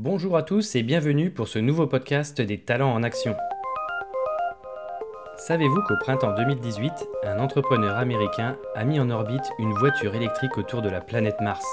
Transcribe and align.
Bonjour 0.00 0.36
à 0.36 0.44
tous 0.44 0.76
et 0.76 0.84
bienvenue 0.84 1.32
pour 1.32 1.48
ce 1.48 1.58
nouveau 1.58 1.88
podcast 1.88 2.40
des 2.40 2.58
talents 2.58 2.94
en 2.94 3.02
action. 3.02 3.34
Savez-vous 5.38 5.82
qu'au 5.88 5.96
printemps 5.96 6.36
2018, 6.36 6.92
un 7.24 7.40
entrepreneur 7.40 7.96
américain 7.96 8.56
a 8.76 8.84
mis 8.84 9.00
en 9.00 9.10
orbite 9.10 9.50
une 9.58 9.72
voiture 9.72 10.14
électrique 10.14 10.56
autour 10.56 10.82
de 10.82 10.88
la 10.88 11.00
planète 11.00 11.40
Mars? 11.40 11.66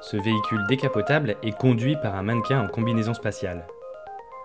Ce 0.00 0.16
véhicule 0.16 0.66
décapotable 0.68 1.36
est 1.44 1.56
conduit 1.56 1.94
par 2.02 2.16
un 2.16 2.24
mannequin 2.24 2.64
en 2.64 2.66
combinaison 2.66 3.14
spatiale. 3.14 3.68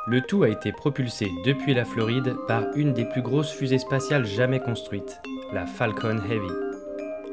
Le 0.06 0.22
tout 0.22 0.44
a 0.44 0.50
été 0.50 0.72
propulsé 0.72 1.32
depuis 1.44 1.74
la 1.74 1.86
Floride 1.86 2.36
par 2.48 2.66
une 2.76 2.94
des 2.94 3.06
plus 3.06 3.24
grosses 3.24 3.52
fusées 3.52 3.80
spatiales 3.80 4.26
jamais 4.26 4.60
construites, 4.60 5.20
la 5.54 5.66
Falcon 5.66 6.20
Heavy. 6.30 6.54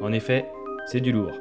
En 0.01 0.15
effet, 0.15 0.47
c'est 0.87 1.03
du 1.03 1.13
lourd. 1.13 1.39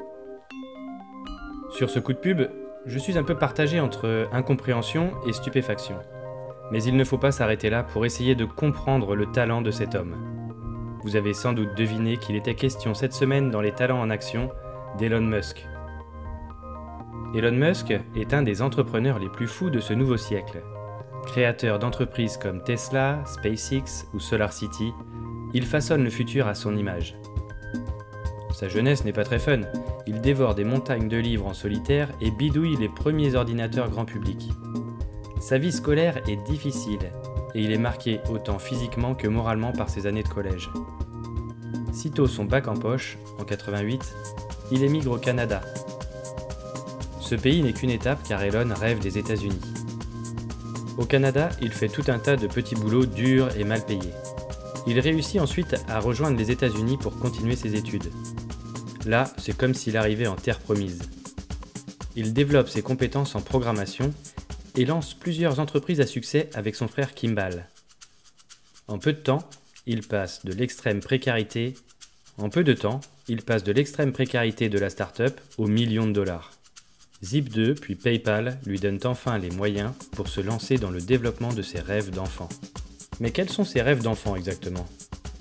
Sur 1.70 1.90
ce 1.90 2.00
coup 2.00 2.12
de 2.12 2.18
pub, 2.18 2.42
je 2.88 3.00
suis 3.00 3.18
un 3.18 3.24
peu 3.24 3.36
partagé 3.36 3.80
entre 3.82 4.30
incompréhension 4.32 5.12
et 5.28 5.34
stupéfaction. 5.34 5.98
Mais 6.72 6.82
il 6.84 6.96
ne 6.96 7.04
faut 7.04 7.18
pas 7.18 7.32
s'arrêter 7.32 7.70
là 7.70 7.84
pour 7.84 8.06
essayer 8.06 8.34
de 8.34 8.46
comprendre 8.46 9.16
le 9.16 9.26
talent 9.26 9.62
de 9.62 9.72
cet 9.72 9.94
homme. 9.94 10.16
Vous 11.04 11.16
avez 11.16 11.34
sans 11.34 11.54
doute 11.54 11.76
deviné 11.76 12.18
qu'il 12.18 12.36
était 12.36 12.56
question 12.56 12.94
cette 12.94 13.14
semaine 13.14 13.52
dans 13.52 13.62
les 13.62 13.74
talents 13.74 14.00
en 14.00 14.10
action 14.10 14.50
d'Elon 14.98 15.22
Musk. 15.22 15.66
Elon 17.36 17.52
Musk 17.52 17.94
est 18.16 18.34
un 18.34 18.42
des 18.42 18.62
entrepreneurs 18.62 19.20
les 19.20 19.30
plus 19.30 19.48
fous 19.48 19.70
de 19.70 19.80
ce 19.80 19.94
nouveau 19.94 20.18
siècle. 20.18 20.64
Créateur 21.26 21.80
d'entreprises 21.80 22.38
comme 22.38 22.64
Tesla, 22.64 23.20
SpaceX 23.26 24.08
ou 24.14 24.20
SolarCity, 24.20 24.94
il 25.54 25.66
façonne 25.66 26.04
le 26.04 26.10
futur 26.10 26.48
à 26.48 26.56
son 26.56 26.76
image. 26.76 27.18
Sa 28.54 28.70
jeunesse 28.70 29.04
n'est 29.04 29.14
pas 29.14 29.26
très 29.26 29.40
fun, 29.40 29.62
il 30.08 30.22
dévore 30.22 30.56
des 30.56 30.64
montagnes 30.64 31.10
de 31.10 31.18
livres 31.18 31.48
en 31.48 31.54
solitaire 31.54 32.10
et 32.22 32.32
bidouille 32.32 32.78
les 32.78 32.88
premiers 32.88 33.36
ordinateurs 33.36 33.90
grand 33.90 34.06
public. 34.06 34.50
Sa 35.42 35.58
vie 35.58 35.72
scolaire 35.72 36.22
est 36.30 36.38
difficile 36.50 37.12
et 37.54 37.62
il 37.62 37.72
est 37.72 37.78
marqué 37.78 38.22
autant 38.30 38.58
physiquement 38.58 39.16
que 39.16 39.28
moralement 39.28 39.74
par 39.74 39.90
ses 39.90 40.08
années 40.08 40.24
de 40.24 40.30
collège. 40.30 40.70
Sitôt 41.92 42.28
son 42.28 42.46
bac 42.46 42.68
en 42.68 42.76
poche, 42.76 43.18
en 43.40 43.44
88, 43.44 44.14
il 44.72 44.84
émigre 44.84 45.12
au 45.12 45.18
Canada. 45.18 45.62
Ce 47.20 47.36
pays 47.36 47.62
n'est 47.62 47.74
qu'une 47.74 47.90
étape 47.90 48.24
car 48.28 48.42
Elon 48.42 48.74
rêve 48.74 49.00
des 49.00 49.18
États-Unis. 49.18 49.62
Au 50.98 51.06
Canada, 51.06 51.50
il 51.62 51.72
fait 51.72 51.90
tout 51.90 52.06
un 52.08 52.20
tas 52.20 52.38
de 52.38 52.48
petits 52.48 52.76
boulots 52.76 53.06
durs 53.06 53.50
et 53.58 53.64
mal 53.64 53.86
payés. 53.86 54.14
Il 54.88 55.00
réussit 55.00 55.42
ensuite 55.42 55.76
à 55.90 56.00
rejoindre 56.00 56.38
les 56.38 56.50
États-Unis 56.50 56.98
pour 56.98 57.20
continuer 57.20 57.56
ses 57.58 57.76
études. 57.76 58.10
Là, 59.06 59.32
c'est 59.38 59.56
comme 59.56 59.74
s'il 59.74 59.98
arrivait 59.98 60.28
en 60.28 60.36
terre 60.36 60.60
promise. 60.60 61.02
Il 62.16 62.34
développe 62.34 62.70
ses 62.70 62.82
compétences 62.82 63.36
en 63.36 63.42
programmation 63.42 64.14
et 64.76 64.86
lance 64.86 65.14
plusieurs 65.14 65.60
entreprises 65.60 66.02
à 66.02 66.08
succès 66.08 66.50
avec 66.54 66.76
son 66.76 66.88
frère 66.88 67.14
Kimball. 67.14 67.68
En 68.88 69.00
peu 69.00 69.14
de 69.14 69.20
temps, 69.20 69.50
il 69.86 70.02
passe 70.04 70.46
de 70.46 70.54
l'extrême 70.54 71.02
précarité 71.02 71.74
de 72.38 73.08
de 74.70 74.80
la 74.80 74.90
start-up 74.90 75.40
aux 75.58 75.68
millions 75.68 76.08
de 76.08 76.14
dollars. 76.14 76.52
Zip2 77.24 77.74
puis 77.80 77.96
PayPal 77.96 78.60
lui 78.66 78.80
donnent 78.80 79.00
enfin 79.06 79.38
les 79.38 79.50
moyens 79.50 79.92
pour 80.12 80.28
se 80.28 80.42
lancer 80.42 80.78
dans 80.78 80.92
le 80.92 81.02
développement 81.02 81.52
de 81.52 81.62
ses 81.62 81.80
rêves 81.80 82.12
d'enfant. 82.12 82.50
Mais 83.20 83.32
quels 83.32 83.50
sont 83.50 83.66
ses 83.66 83.82
rêves 83.82 84.04
d'enfant 84.04 84.36
exactement? 84.36 84.86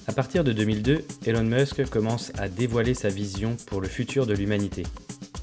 À 0.09 0.13
partir 0.13 0.45
de 0.45 0.53
2002, 0.53 1.05
Elon 1.27 1.43
Musk 1.43 1.85
commence 1.91 2.31
à 2.39 2.49
dévoiler 2.49 2.95
sa 2.95 3.09
vision 3.09 3.57
pour 3.67 3.81
le 3.81 3.89
futur 3.89 4.25
de 4.25 4.35
l'humanité. 4.35 4.85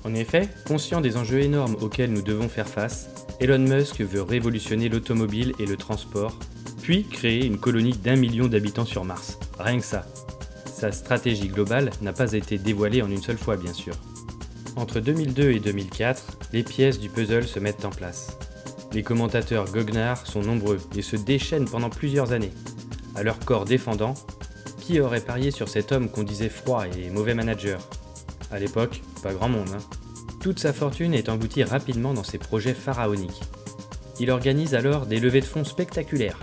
En 0.06 0.16
effet, 0.16 0.48
conscient 0.66 1.02
des 1.02 1.18
enjeux 1.18 1.42
énormes 1.42 1.76
auxquels 1.82 2.14
nous 2.14 2.22
devons 2.22 2.48
faire 2.48 2.68
face, 2.68 3.10
Elon 3.42 3.60
Musk 3.60 4.00
veut 4.00 4.22
révolutionner 4.22 4.88
l'automobile 4.88 5.54
et 5.60 5.66
le 5.66 5.76
transport, 5.76 6.40
puis 6.82 7.04
créer 7.04 7.46
une 7.46 7.58
colonie 7.58 7.92
d'un 7.92 8.16
million 8.16 8.48
d'habitants 8.48 8.86
sur 8.86 9.04
Mars. 9.04 9.38
Rien 9.60 9.80
que 9.80 9.86
ça. 9.86 10.06
Sa 10.66 10.94
stratégie 10.94 11.50
globale 11.50 11.92
n'a 12.02 12.14
pas 12.14 12.32
été 12.32 12.58
dévoilée 12.58 13.02
en 13.02 13.12
une 13.12 13.22
seule 13.22 13.38
fois, 13.38 13.58
bien 13.58 13.74
sûr. 13.74 13.96
Entre 14.78 15.02
2002 15.02 15.52
et 15.52 15.60
2004, 15.60 16.40
les 16.54 16.64
pièces 16.64 17.00
du 17.00 17.10
puzzle 17.10 17.48
se 17.48 17.60
mettent 17.60 17.86
en 17.86 17.90
place. 17.90 18.38
Les 18.94 19.04
commentateurs 19.04 19.70
goguenards 19.70 20.26
sont 20.26 20.42
nombreux 20.42 20.80
et 20.96 21.02
se 21.02 21.18
déchaînent 21.18 21.70
pendant 21.70 21.90
plusieurs 21.90 22.32
années. 22.32 22.54
À 23.16 23.24
leur 23.24 23.40
corps 23.40 23.66
défendant, 23.66 24.16
qui 24.84 25.00
aurait 25.00 25.22
parié 25.22 25.50
sur 25.50 25.70
cet 25.70 25.94
homme 25.94 26.10
qu'on 26.10 26.24
disait 26.24 26.50
froid 26.50 26.86
et 26.88 27.10
mauvais 27.10 27.34
manager? 27.34 27.80
À 28.52 28.60
l'époque, 28.60 29.02
pas 29.22 29.34
grand 29.34 29.48
monde, 29.48 29.70
hein. 29.74 29.98
Toute 30.42 30.60
sa 30.60 30.74
fortune 30.74 31.14
est 31.14 31.30
engloutie 31.30 31.64
rapidement 31.64 32.14
dans 32.14 32.26
ses 32.26 32.38
projets 32.38 32.74
pharaoniques. 32.74 33.42
Il 34.20 34.30
organise 34.30 34.76
alors 34.76 35.06
des 35.06 35.22
levées 35.22 35.40
de 35.40 35.46
fonds 35.46 35.64
spectaculaires. 35.64 36.40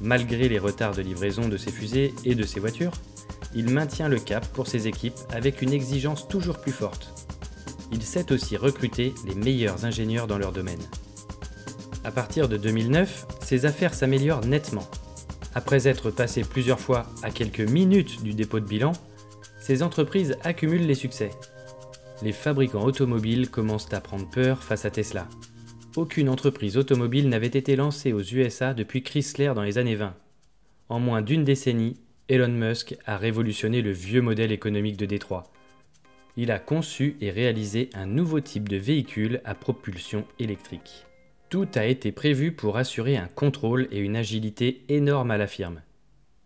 Malgré 0.00 0.48
les 0.48 0.58
retards 0.58 0.94
de 0.94 1.02
livraison 1.02 1.46
de 1.46 1.58
ses 1.58 1.70
fusées 1.70 2.14
et 2.24 2.34
de 2.34 2.44
ses 2.44 2.58
voitures, 2.58 2.92
il 3.54 3.68
maintient 3.68 4.08
le 4.08 4.18
cap 4.18 4.46
pour 4.48 4.66
ses 4.66 4.88
équipes 4.88 5.18
avec 5.30 5.60
une 5.60 5.74
exigence 5.74 6.26
toujours 6.26 6.58
plus 6.58 6.72
forte. 6.72 7.12
Il 7.92 8.02
sait 8.02 8.32
aussi 8.32 8.56
recruter 8.56 9.14
les 9.26 9.34
meilleurs 9.34 9.84
ingénieurs 9.84 10.26
dans 10.26 10.38
leur 10.38 10.52
domaine. 10.52 10.82
À 12.02 12.10
partir 12.10 12.48
de 12.48 12.56
2009, 12.56 13.26
ses 13.40 13.66
affaires 13.66 13.92
s'améliorent 13.92 14.46
nettement. 14.46 14.88
Après 15.54 15.86
être 15.86 16.10
passé 16.10 16.42
plusieurs 16.42 16.80
fois 16.80 17.06
à 17.22 17.30
quelques 17.30 17.60
minutes 17.60 18.22
du 18.22 18.34
dépôt 18.34 18.60
de 18.60 18.66
bilan, 18.66 18.92
ses 19.60 19.82
entreprises 19.82 20.36
accumulent 20.42 20.86
les 20.86 20.94
succès 20.94 21.30
les 22.24 22.32
fabricants 22.32 22.84
automobiles 22.84 23.50
commencent 23.50 23.92
à 23.92 24.00
prendre 24.00 24.28
peur 24.28 24.62
face 24.62 24.84
à 24.84 24.90
Tesla. 24.90 25.28
Aucune 25.96 26.28
entreprise 26.28 26.76
automobile 26.76 27.28
n'avait 27.28 27.46
été 27.46 27.76
lancée 27.76 28.12
aux 28.12 28.22
USA 28.22 28.74
depuis 28.74 29.02
Chrysler 29.02 29.52
dans 29.54 29.62
les 29.62 29.78
années 29.78 29.94
20. 29.94 30.14
En 30.88 30.98
moins 30.98 31.22
d'une 31.22 31.44
décennie, 31.44 31.96
Elon 32.28 32.48
Musk 32.48 32.96
a 33.04 33.16
révolutionné 33.16 33.82
le 33.82 33.92
vieux 33.92 34.22
modèle 34.22 34.52
économique 34.52 34.96
de 34.96 35.06
Détroit. 35.06 35.44
Il 36.36 36.50
a 36.50 36.58
conçu 36.58 37.16
et 37.20 37.30
réalisé 37.30 37.90
un 37.94 38.06
nouveau 38.06 38.40
type 38.40 38.68
de 38.68 38.76
véhicule 38.76 39.40
à 39.44 39.54
propulsion 39.54 40.24
électrique. 40.38 41.04
Tout 41.50 41.68
a 41.74 41.86
été 41.86 42.10
prévu 42.12 42.52
pour 42.52 42.76
assurer 42.76 43.16
un 43.16 43.28
contrôle 43.28 43.86
et 43.90 43.98
une 43.98 44.16
agilité 44.16 44.84
énormes 44.88 45.30
à 45.30 45.38
la 45.38 45.46
firme. 45.46 45.82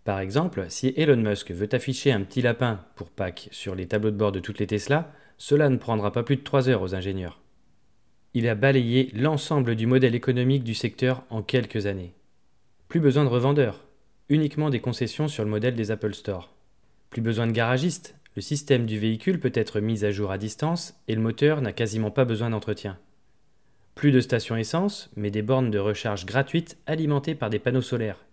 Par 0.05 0.21
exemple, 0.21 0.67
si 0.69 0.93
Elon 0.97 1.17
Musk 1.17 1.51
veut 1.51 1.69
afficher 1.73 2.13
un 2.13 2.23
petit 2.23 2.43
lapin 2.43 2.85
pour 2.97 3.11
Pâques 3.11 3.49
sur 3.51 3.75
les 3.75 3.87
tableaux 3.87 4.11
de 4.11 4.17
bord 4.17 4.33
de 4.33 4.41
toutes 4.41 4.59
les 4.59 4.67
Tesla, 4.67 5.13
cela 5.37 5.69
ne 5.69 5.77
prendra 5.77 6.13
pas 6.13 6.23
plus 6.23 6.37
de 6.37 6.43
3 6.43 6.69
heures 6.69 6.83
aux 6.83 6.95
ingénieurs. 6.95 7.41
Il 8.35 8.49
a 8.49 8.55
balayé 8.55 9.11
l'ensemble 9.15 9.77
du 9.77 9.87
modèle 9.87 10.15
économique 10.15 10.65
du 10.65 10.75
secteur 10.75 11.25
en 11.31 11.43
quelques 11.43 11.87
années. 11.87 12.15
Plus 12.89 13.01
besoin 13.01 13.25
de 13.25 13.29
revendeurs, 13.29 13.85
uniquement 14.29 14.71
des 14.71 14.81
concessions 14.81 15.29
sur 15.29 15.45
le 15.45 15.51
modèle 15.51 15.75
des 15.75 15.91
Apple 15.91 16.15
Store. 16.15 16.55
Plus 17.11 17.23
besoin 17.23 17.47
de 17.47 17.53
garagistes, 17.53 18.15
le 18.35 18.43
système 18.43 18.87
du 18.87 18.99
véhicule 18.99 19.41
peut 19.41 19.53
être 19.55 19.81
mis 19.81 20.05
à 20.05 20.11
jour 20.11 20.31
à 20.31 20.39
distance 20.39 20.95
et 21.09 21.15
le 21.15 21.21
moteur 21.21 21.61
n'a 21.61 21.73
quasiment 21.73 22.11
pas 22.11 22.25
besoin 22.25 22.51
d'entretien. 22.51 22.99
Plus 23.99 24.13
de 24.13 24.21
stations 24.21 24.57
essence, 24.57 25.11
mais 25.17 25.33
des 25.33 25.43
bornes 25.43 25.73
de 25.73 25.79
recharge 25.81 26.25
gratuites 26.25 26.79
alimentées 26.87 27.35
par 27.35 27.51
des 27.51 27.59
panneaux 27.59 27.83
solaires. 27.83 28.25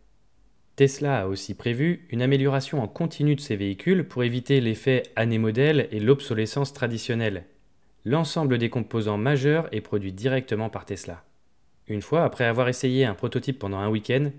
Tesla 0.75 1.21
a 1.21 1.25
aussi 1.25 1.55
prévu 1.55 2.05
une 2.11 2.21
amélioration 2.21 2.83
en 2.83 2.87
continu 2.87 3.33
de 3.33 3.41
ses 3.41 3.55
véhicules 3.55 4.07
pour 4.07 4.23
éviter 4.23 4.61
l'effet 4.61 5.01
année 5.15 5.39
modèle 5.39 5.87
et 5.89 5.99
l'obsolescence 5.99 6.71
traditionnelle. 6.71 7.45
L'ensemble 8.05 8.59
des 8.59 8.69
composants 8.69 9.17
majeurs 9.17 9.67
est 9.71 9.81
produit 9.81 10.13
directement 10.13 10.69
par 10.69 10.85
Tesla. 10.85 11.23
Une 11.87 12.03
fois, 12.03 12.25
après 12.25 12.45
avoir 12.45 12.69
essayé 12.69 13.03
un 13.03 13.15
prototype 13.15 13.57
pendant 13.57 13.79
un 13.79 13.89
week-end, 13.89 14.29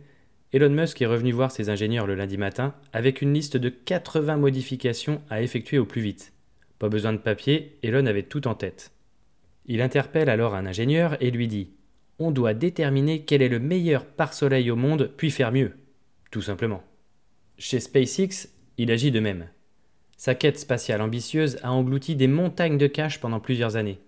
Elon 0.53 0.70
Musk 0.70 1.03
est 1.03 1.06
revenu 1.06 1.32
voir 1.32 1.50
ses 1.50 1.70
ingénieurs 1.70 2.06
le 2.06 2.14
lundi 2.14 2.38
matin 2.38 2.72
avec 2.93 3.20
une 3.20 3.34
liste 3.34 3.56
de 3.56 3.69
80 3.69 4.37
modifications 4.37 5.20
à 5.28 5.43
effectuer 5.43 5.78
au 5.78 5.87
plus 5.87 6.03
vite. 6.03 6.34
Pas 6.78 6.88
besoin 6.88 7.12
de 7.12 7.19
papier, 7.19 7.78
Elon 7.82 8.06
avait 8.06 8.22
tout 8.22 8.47
en 8.47 8.54
tête. 8.54 8.93
Il 9.66 9.82
interpelle 9.82 10.31
alors 10.31 10.54
un 10.54 10.66
ingénieur 10.66 11.17
et 11.23 11.31
lui 11.31 11.49
dit 11.49 11.70
On 12.19 12.31
doit 12.31 12.55
déterminer 12.55 13.25
quel 13.25 13.43
est 13.43 13.49
le 13.49 13.61
meilleur 13.61 14.06
pare-soleil 14.06 14.70
au 14.70 14.76
monde, 14.76 15.12
puis 15.17 15.31
faire 15.31 15.52
mieux 15.52 15.73
tout 16.37 16.43
simplement. 16.43 16.82
Chez 17.56 17.81
SpaceX, 17.81 18.50
il 18.76 18.91
agit 18.91 19.11
de 19.11 19.20
même. 19.20 19.49
Sa 20.19 20.35
quête 20.35 20.58
spatiale 20.58 21.00
ambitieuse 21.00 21.58
a 21.62 21.73
englouti 21.73 22.14
des 22.14 22.26
montagnes 22.26 22.76
de 22.76 22.87
cash 22.87 23.20
pendant 23.20 23.41
plusieurs 23.41 23.76
années. 23.76 24.00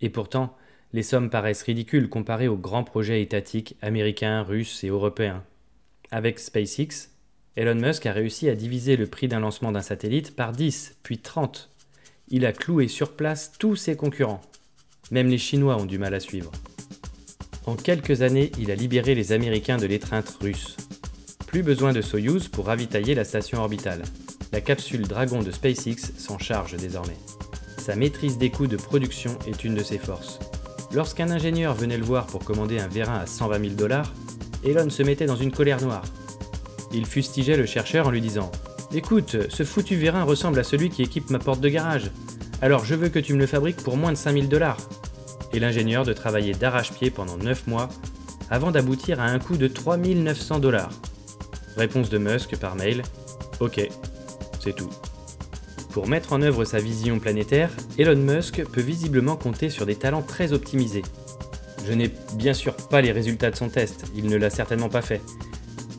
Et 0.00 0.08
pourtant, 0.08 0.56
les 0.94 1.02
sommes 1.02 1.28
paraissent 1.28 1.62
ridicules 1.62 2.08
comparées 2.08 2.48
aux 2.48 2.56
grands 2.56 2.82
projets 2.82 3.20
étatiques 3.20 3.76
américains, 3.82 4.42
russes 4.42 4.82
et 4.84 4.88
européens. 4.88 5.44
Avec 6.10 6.38
SpaceX, 6.38 7.10
Elon 7.56 7.74
Musk 7.74 8.06
a 8.06 8.12
réussi 8.12 8.48
à 8.48 8.54
diviser 8.54 8.96
le 8.96 9.06
prix 9.06 9.28
d'un 9.28 9.40
lancement 9.40 9.70
d'un 9.70 9.82
satellite 9.82 10.34
par 10.34 10.52
10, 10.52 10.96
puis 11.02 11.18
30. 11.18 11.70
Il 12.28 12.46
a 12.46 12.54
cloué 12.54 12.88
sur 12.88 13.16
place 13.16 13.52
tous 13.58 13.76
ses 13.76 13.96
concurrents. 13.96 14.40
Même 15.10 15.28
les 15.28 15.38
Chinois 15.38 15.76
ont 15.76 15.86
du 15.86 15.98
mal 15.98 16.14
à 16.14 16.20
suivre. 16.20 16.52
En 17.66 17.76
quelques 17.76 18.22
années, 18.22 18.52
il 18.58 18.70
a 18.70 18.74
libéré 18.74 19.14
les 19.14 19.32
Américains 19.32 19.76
de 19.76 19.86
l'étreinte 19.86 20.36
russe. 20.40 20.76
Plus 21.46 21.62
besoin 21.62 21.92
de 21.92 22.00
Soyuz 22.00 22.48
pour 22.48 22.66
ravitailler 22.66 23.14
la 23.14 23.24
station 23.24 23.58
orbitale. 23.58 24.02
La 24.52 24.60
capsule 24.60 25.02
Dragon 25.02 25.42
de 25.42 25.50
SpaceX 25.50 26.12
s'en 26.16 26.38
charge 26.38 26.76
désormais. 26.76 27.16
Sa 27.78 27.96
maîtrise 27.96 28.38
des 28.38 28.50
coûts 28.50 28.66
de 28.66 28.76
production 28.76 29.36
est 29.46 29.64
une 29.64 29.74
de 29.74 29.82
ses 29.82 29.98
forces. 29.98 30.38
Lorsqu'un 30.92 31.30
ingénieur 31.30 31.74
venait 31.74 31.96
le 31.96 32.04
voir 32.04 32.26
pour 32.26 32.44
commander 32.44 32.78
un 32.78 32.88
vérin 32.88 33.18
à 33.18 33.26
120 33.26 33.60
000 33.60 33.74
dollars, 33.74 34.12
Elon 34.64 34.90
se 34.90 35.02
mettait 35.02 35.26
dans 35.26 35.36
une 35.36 35.52
colère 35.52 35.80
noire. 35.80 36.04
Il 36.92 37.06
fustigeait 37.06 37.56
le 37.56 37.66
chercheur 37.66 38.08
en 38.08 38.10
lui 38.10 38.20
disant 38.20 38.50
Écoute, 38.92 39.36
ce 39.48 39.62
foutu 39.62 39.96
vérin 39.96 40.24
ressemble 40.24 40.58
à 40.58 40.64
celui 40.64 40.90
qui 40.90 41.02
équipe 41.02 41.30
ma 41.30 41.38
porte 41.38 41.60
de 41.60 41.68
garage. 41.68 42.10
Alors 42.62 42.84
je 42.84 42.94
veux 42.94 43.08
que 43.08 43.18
tu 43.18 43.32
me 43.34 43.38
le 43.38 43.46
fabriques 43.46 43.82
pour 43.82 43.96
moins 43.96 44.12
de 44.12 44.16
5000 44.16 44.48
dollars. 44.48 44.78
Et 45.52 45.60
l'ingénieur 45.60 46.04
de 46.04 46.12
travailler 46.12 46.52
d'arrache-pied 46.52 47.10
pendant 47.10 47.36
9 47.36 47.66
mois 47.66 47.88
avant 48.50 48.70
d'aboutir 48.70 49.20
à 49.20 49.24
un 49.24 49.38
coût 49.38 49.56
de 49.56 49.68
3900 49.68 50.58
dollars. 50.58 50.90
Réponse 51.76 52.10
de 52.10 52.18
Musk 52.18 52.56
par 52.56 52.76
mail 52.76 53.02
Ok, 53.60 53.80
c'est 54.62 54.74
tout. 54.74 54.90
Pour 55.92 56.06
mettre 56.06 56.32
en 56.32 56.42
œuvre 56.42 56.64
sa 56.64 56.78
vision 56.78 57.18
planétaire, 57.18 57.70
Elon 57.98 58.16
Musk 58.16 58.64
peut 58.64 58.80
visiblement 58.80 59.36
compter 59.36 59.70
sur 59.70 59.86
des 59.86 59.96
talents 59.96 60.22
très 60.22 60.52
optimisés. 60.52 61.02
Je 61.86 61.92
n'ai 61.92 62.10
bien 62.34 62.54
sûr 62.54 62.76
pas 62.76 63.00
les 63.00 63.12
résultats 63.12 63.50
de 63.50 63.56
son 63.56 63.68
test, 63.68 64.04
il 64.14 64.26
ne 64.26 64.36
l'a 64.36 64.50
certainement 64.50 64.88
pas 64.88 65.02
fait. 65.02 65.20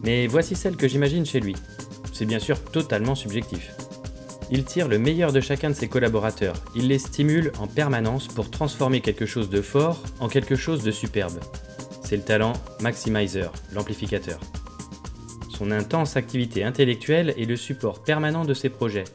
Mais 0.03 0.27
voici 0.27 0.55
celle 0.55 0.77
que 0.77 0.87
j'imagine 0.87 1.25
chez 1.25 1.39
lui. 1.39 1.55
C'est 2.13 2.25
bien 2.25 2.39
sûr 2.39 2.63
totalement 2.63 3.15
subjectif. 3.15 3.71
Il 4.53 4.65
tire 4.65 4.89
le 4.89 4.99
meilleur 4.99 5.31
de 5.31 5.39
chacun 5.39 5.69
de 5.69 5.75
ses 5.75 5.87
collaborateurs, 5.87 6.55
il 6.75 6.89
les 6.89 6.99
stimule 6.99 7.53
en 7.57 7.67
permanence 7.67 8.27
pour 8.27 8.51
transformer 8.51 8.99
quelque 8.99 9.25
chose 9.25 9.49
de 9.49 9.61
fort 9.61 10.03
en 10.19 10.27
quelque 10.27 10.57
chose 10.57 10.83
de 10.83 10.91
superbe. 10.91 11.39
C'est 12.03 12.17
le 12.17 12.23
talent 12.23 12.51
maximizer, 12.81 13.49
l'amplificateur. 13.71 14.41
Son 15.49 15.71
intense 15.71 16.17
activité 16.17 16.65
intellectuelle 16.65 17.33
est 17.37 17.45
le 17.45 17.55
support 17.55 18.03
permanent 18.03 18.43
de 18.43 18.53
ses 18.53 18.67
projets. 18.67 19.05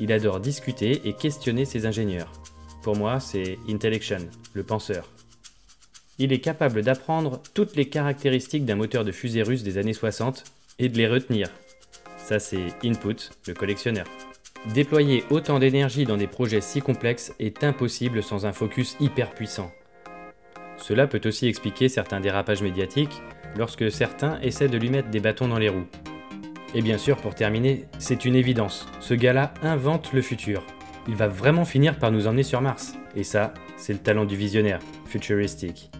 Il 0.00 0.10
adore 0.10 0.40
discuter 0.40 1.02
et 1.04 1.12
questionner 1.12 1.66
ses 1.66 1.86
ingénieurs. 1.86 2.32
Pour 2.82 2.96
moi, 2.96 3.20
c'est 3.20 3.58
Intellection, 3.68 4.28
le 4.54 4.64
penseur. 4.64 5.08
Il 6.18 6.32
est 6.32 6.40
capable 6.40 6.82
d'apprendre 6.82 7.40
toutes 7.54 7.76
les 7.76 7.88
caractéristiques 7.88 8.64
d'un 8.64 8.76
moteur 8.76 9.04
de 9.04 9.12
fusée 9.12 9.42
russe 9.42 9.62
des 9.62 9.78
années 9.78 9.92
60 9.92 10.44
et 10.80 10.88
de 10.88 10.96
les 10.96 11.06
retenir. 11.06 11.48
Ça, 12.16 12.40
c'est 12.40 12.74
Input, 12.82 13.30
le 13.46 13.54
collectionneur. 13.54 14.06
Déployer 14.66 15.24
autant 15.30 15.58
d'énergie 15.58 16.04
dans 16.04 16.18
des 16.18 16.26
projets 16.26 16.60
si 16.60 16.82
complexes 16.82 17.32
est 17.40 17.64
impossible 17.64 18.22
sans 18.22 18.44
un 18.44 18.52
focus 18.52 18.94
hyper 19.00 19.30
puissant. 19.30 19.72
Cela 20.76 21.06
peut 21.06 21.20
aussi 21.24 21.46
expliquer 21.46 21.88
certains 21.88 22.20
dérapages 22.20 22.62
médiatiques 22.62 23.22
lorsque 23.56 23.90
certains 23.90 24.38
essaient 24.42 24.68
de 24.68 24.76
lui 24.76 24.90
mettre 24.90 25.08
des 25.08 25.20
bâtons 25.20 25.48
dans 25.48 25.58
les 25.58 25.70
roues. 25.70 25.88
Et 26.74 26.82
bien 26.82 26.98
sûr, 26.98 27.16
pour 27.16 27.34
terminer, 27.34 27.86
c'est 27.98 28.26
une 28.26 28.36
évidence, 28.36 28.86
ce 29.00 29.14
gars-là 29.14 29.54
invente 29.62 30.12
le 30.12 30.20
futur. 30.22 30.62
Il 31.08 31.16
va 31.16 31.26
vraiment 31.26 31.64
finir 31.64 31.98
par 31.98 32.12
nous 32.12 32.26
emmener 32.26 32.42
sur 32.42 32.60
Mars. 32.60 32.94
Et 33.16 33.24
ça, 33.24 33.54
c'est 33.78 33.94
le 33.94 33.98
talent 33.98 34.26
du 34.26 34.36
visionnaire, 34.36 34.78
futuristique. 35.06 35.90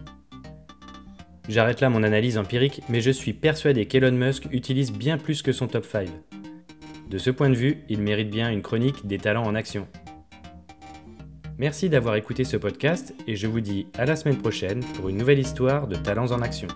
J'arrête 1.49 1.81
là 1.81 1.89
mon 1.89 2.03
analyse 2.03 2.37
empirique, 2.37 2.81
mais 2.87 3.01
je 3.01 3.11
suis 3.11 3.33
persuadé 3.33 3.87
qu'Elon 3.87 4.11
Musk 4.11 4.45
utilise 4.51 4.93
bien 4.93 5.17
plus 5.17 5.41
que 5.41 5.51
son 5.51 5.67
top 5.67 5.85
5. 5.85 6.07
De 7.11 7.17
ce 7.17 7.29
point 7.29 7.49
de 7.49 7.55
vue, 7.55 7.79
il 7.89 8.01
mérite 8.01 8.29
bien 8.29 8.49
une 8.49 8.61
chronique 8.61 9.05
des 9.05 9.17
talents 9.17 9.43
en 9.43 9.53
action. 9.53 9.85
Merci 11.57 11.89
d'avoir 11.89 12.15
écouté 12.15 12.45
ce 12.45 12.55
podcast 12.55 13.13
et 13.27 13.35
je 13.35 13.47
vous 13.47 13.59
dis 13.59 13.87
à 13.97 14.05
la 14.05 14.15
semaine 14.15 14.37
prochaine 14.37 14.79
pour 14.95 15.09
une 15.09 15.17
nouvelle 15.17 15.39
histoire 15.39 15.87
de 15.87 15.97
talents 15.97 16.31
en 16.31 16.41
action. 16.41 16.69